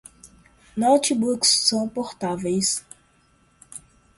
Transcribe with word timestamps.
Notebooks 0.75 1.69
são 1.69 1.87
portáteis 1.87 2.83